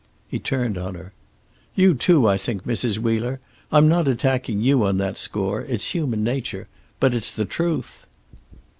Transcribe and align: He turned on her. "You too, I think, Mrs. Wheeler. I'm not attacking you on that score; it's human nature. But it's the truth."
He 0.27 0.39
turned 0.39 0.79
on 0.79 0.95
her. 0.95 1.13
"You 1.75 1.93
too, 1.93 2.27
I 2.27 2.35
think, 2.35 2.63
Mrs. 2.65 2.97
Wheeler. 2.97 3.39
I'm 3.71 3.87
not 3.87 4.07
attacking 4.07 4.59
you 4.59 4.83
on 4.83 4.97
that 4.97 5.15
score; 5.19 5.61
it's 5.61 5.93
human 5.93 6.23
nature. 6.23 6.67
But 6.99 7.13
it's 7.13 7.31
the 7.31 7.45
truth." 7.45 8.07